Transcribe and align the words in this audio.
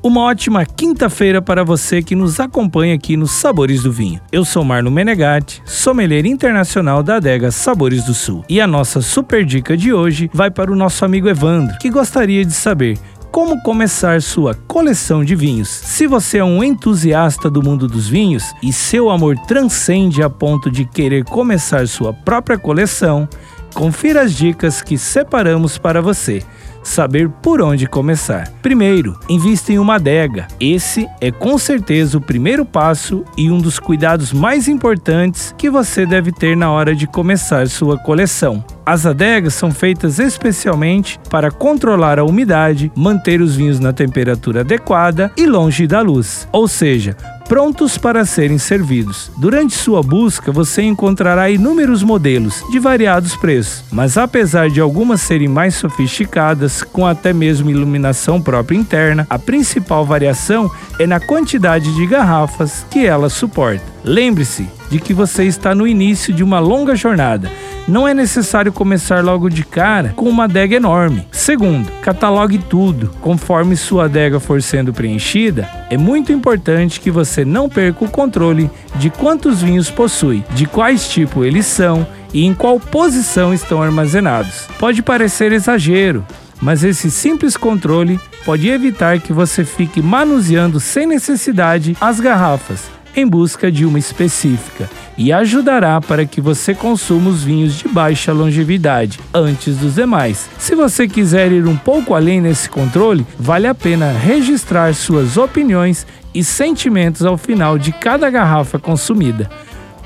Uma 0.00 0.20
ótima 0.20 0.64
quinta-feira 0.64 1.42
para 1.42 1.64
você 1.64 2.00
que 2.00 2.14
nos 2.14 2.38
acompanha 2.38 2.94
aqui 2.94 3.16
nos 3.16 3.32
Sabores 3.32 3.82
do 3.82 3.90
Vinho. 3.90 4.20
Eu 4.30 4.44
sou 4.44 4.62
Marno 4.62 4.92
Menegatti, 4.92 5.60
sommelier 5.66 6.24
internacional 6.24 7.02
da 7.02 7.16
adega 7.16 7.50
Sabores 7.50 8.04
do 8.04 8.14
Sul. 8.14 8.44
E 8.48 8.60
a 8.60 8.66
nossa 8.66 9.02
super 9.02 9.44
dica 9.44 9.76
de 9.76 9.92
hoje 9.92 10.30
vai 10.32 10.52
para 10.52 10.70
o 10.70 10.76
nosso 10.76 11.04
amigo 11.04 11.28
Evandro, 11.28 11.76
que 11.78 11.90
gostaria 11.90 12.44
de 12.44 12.52
saber 12.52 12.96
como 13.32 13.60
começar 13.62 14.22
sua 14.22 14.54
coleção 14.54 15.24
de 15.24 15.34
vinhos. 15.34 15.68
Se 15.68 16.06
você 16.06 16.38
é 16.38 16.44
um 16.44 16.62
entusiasta 16.62 17.50
do 17.50 17.60
mundo 17.60 17.88
dos 17.88 18.08
vinhos 18.08 18.44
e 18.62 18.72
seu 18.72 19.10
amor 19.10 19.36
transcende 19.48 20.22
a 20.22 20.30
ponto 20.30 20.70
de 20.70 20.84
querer 20.84 21.24
começar 21.24 21.88
sua 21.88 22.12
própria 22.12 22.56
coleção, 22.56 23.28
confira 23.74 24.22
as 24.22 24.32
dicas 24.32 24.82
que 24.82 24.98
separamos 24.98 25.78
para 25.78 26.00
você 26.00 26.42
saber 26.82 27.28
por 27.28 27.60
onde 27.60 27.86
começar. 27.86 28.48
Primeiro, 28.62 29.18
invista 29.28 29.72
em 29.72 29.78
uma 29.78 29.96
adega. 29.96 30.48
Esse 30.58 31.08
é 31.20 31.30
com 31.30 31.58
certeza 31.58 32.16
o 32.16 32.20
primeiro 32.20 32.64
passo 32.64 33.24
e 33.36 33.50
um 33.50 33.58
dos 33.58 33.78
cuidados 33.78 34.32
mais 34.32 34.68
importantes 34.68 35.54
que 35.56 35.70
você 35.70 36.06
deve 36.06 36.32
ter 36.32 36.56
na 36.56 36.70
hora 36.70 36.94
de 36.94 37.06
começar 37.06 37.68
sua 37.68 37.98
coleção. 37.98 38.64
As 38.86 39.04
adegas 39.04 39.54
são 39.54 39.70
feitas 39.70 40.18
especialmente 40.18 41.20
para 41.28 41.50
controlar 41.50 42.18
a 42.18 42.24
umidade, 42.24 42.90
manter 42.96 43.42
os 43.42 43.54
vinhos 43.54 43.78
na 43.78 43.92
temperatura 43.92 44.60
adequada 44.60 45.30
e 45.36 45.46
longe 45.46 45.86
da 45.86 46.00
luz, 46.00 46.48
ou 46.50 46.66
seja, 46.66 47.14
prontos 47.48 47.96
para 47.96 48.26
serem 48.26 48.58
servidos. 48.58 49.30
Durante 49.38 49.74
sua 49.74 50.02
busca, 50.02 50.52
você 50.52 50.82
encontrará 50.82 51.50
inúmeros 51.50 52.02
modelos 52.02 52.62
de 52.70 52.78
variados 52.78 53.34
preços, 53.34 53.82
mas 53.90 54.18
apesar 54.18 54.68
de 54.68 54.80
algumas 54.80 55.22
serem 55.22 55.48
mais 55.48 55.74
sofisticadas, 55.74 56.82
com 56.82 57.06
até 57.06 57.32
mesmo 57.32 57.70
iluminação 57.70 58.40
própria 58.40 58.76
interna, 58.76 59.26
a 59.30 59.38
principal 59.38 60.04
variação 60.04 60.70
é 60.98 61.06
na 61.06 61.18
quantidade 61.18 61.94
de 61.94 62.06
garrafas 62.06 62.84
que 62.90 63.06
ela 63.06 63.30
suporta. 63.30 63.84
Lembre-se 64.04 64.68
de 64.90 65.00
que 65.00 65.14
você 65.14 65.44
está 65.44 65.74
no 65.74 65.86
início 65.86 66.32
de 66.32 66.44
uma 66.44 66.58
longa 66.58 66.94
jornada 66.94 67.50
não 67.88 68.06
é 68.06 68.12
necessário 68.12 68.70
começar 68.70 69.24
logo 69.24 69.48
de 69.48 69.64
cara 69.64 70.12
com 70.14 70.28
uma 70.28 70.44
adega 70.44 70.76
enorme. 70.76 71.26
Segundo, 71.32 71.90
catalogue 72.02 72.58
tudo. 72.58 73.10
Conforme 73.20 73.76
sua 73.76 74.04
adega 74.04 74.38
for 74.38 74.60
sendo 74.62 74.92
preenchida, 74.92 75.68
é 75.88 75.96
muito 75.96 76.30
importante 76.30 77.00
que 77.00 77.10
você 77.10 77.44
não 77.44 77.68
perca 77.68 78.04
o 78.04 78.10
controle 78.10 78.70
de 78.96 79.08
quantos 79.08 79.62
vinhos 79.62 79.90
possui, 79.90 80.44
de 80.54 80.66
quais 80.66 81.08
tipo 81.08 81.44
eles 81.44 81.66
são 81.66 82.06
e 82.32 82.44
em 82.44 82.52
qual 82.52 82.78
posição 82.78 83.54
estão 83.54 83.82
armazenados. 83.82 84.66
Pode 84.78 85.02
parecer 85.02 85.50
exagero, 85.50 86.24
mas 86.60 86.84
esse 86.84 87.10
simples 87.10 87.56
controle 87.56 88.20
pode 88.44 88.68
evitar 88.68 89.18
que 89.18 89.32
você 89.32 89.64
fique 89.64 90.02
manuseando 90.02 90.78
sem 90.78 91.06
necessidade 91.06 91.96
as 92.00 92.20
garrafas 92.20 92.97
em 93.14 93.26
busca 93.26 93.70
de 93.70 93.84
uma 93.84 93.98
específica 93.98 94.88
e 95.16 95.32
ajudará 95.32 96.00
para 96.00 96.24
que 96.24 96.40
você 96.40 96.74
consuma 96.74 97.30
os 97.30 97.42
vinhos 97.42 97.74
de 97.74 97.88
baixa 97.88 98.32
longevidade 98.32 99.18
antes 99.34 99.76
dos 99.76 99.96
demais. 99.96 100.48
Se 100.58 100.74
você 100.74 101.08
quiser 101.08 101.50
ir 101.50 101.66
um 101.66 101.76
pouco 101.76 102.14
além 102.14 102.40
nesse 102.40 102.68
controle, 102.68 103.26
vale 103.38 103.66
a 103.66 103.74
pena 103.74 104.12
registrar 104.12 104.94
suas 104.94 105.36
opiniões 105.36 106.06
e 106.34 106.44
sentimentos 106.44 107.24
ao 107.24 107.36
final 107.36 107.76
de 107.76 107.90
cada 107.90 108.30
garrafa 108.30 108.78
consumida. 108.78 109.50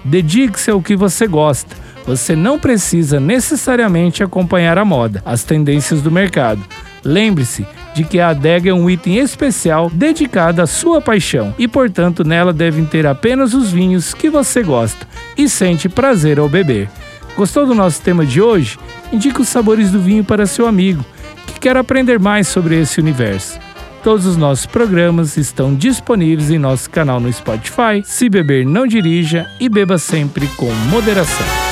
Dedique-se 0.05 0.71
ao 0.71 0.81
que 0.81 0.97
você 0.97 1.27
gosta. 1.27 1.77
Você 2.07 2.35
não 2.35 2.59
precisa 2.59 3.21
necessariamente 3.21 4.23
acompanhar 4.23 4.79
a 4.79 4.85
moda, 4.85 5.23
as 5.25 5.45
tendências 5.45 6.01
do 6.01 6.11
mercado. 6.11 6.63
Lembre-se 7.05 7.67
de 7.95 8.05
que 8.05 8.19
a 8.21 8.29
adega 8.29 8.71
é 8.71 8.75
um 8.75 8.89
item 8.89 9.19
especial 9.19 9.91
dedicado 9.91 10.63
à 10.63 10.67
sua 10.67 11.01
paixão 11.01 11.55
e, 11.59 11.69
portanto, 11.69 12.25
nela 12.25 12.53
devem 12.53 12.85
ter 12.85 13.07
apenas 13.07 13.55
os 13.55 13.71
vinhos 13.71 14.15
que 14.15 14.31
você 14.31 14.63
gosta 14.63 15.07
e 15.37 15.49
sente 15.49 15.89
prazer 15.89 16.39
ao 16.39 16.49
beber. 16.49 16.89
Gostou 17.37 17.67
do 17.67 17.75
nosso 17.75 18.01
tema 18.03 18.27
de 18.27 18.41
hoje? 18.41 18.79
Indique 19.13 19.41
os 19.41 19.49
sabores 19.49 19.91
do 19.91 20.01
vinho 20.01 20.25
para 20.25 20.47
seu 20.47 20.67
amigo 20.67 21.05
que 21.47 21.61
quer 21.61 21.77
aprender 21.77 22.19
mais 22.19 22.49
sobre 22.49 22.81
esse 22.81 23.01
universo. 23.01 23.59
Todos 24.03 24.27
os 24.27 24.37
nossos 24.37 24.67
programas 24.67 25.37
estão 25.37 25.75
disponíveis 25.75 26.51
em 26.51 26.59
nosso 26.59 26.91
canal 26.91 27.21
no 27.21 27.33
Spotify. 27.33 28.03
Se 28.05 28.29
beber, 28.29 28.67
não 28.67 28.87
dirija 28.87 29.49
e 29.61 29.69
beba 29.69 29.97
sempre 29.97 30.49
com 30.49 30.71
moderação. 30.91 31.72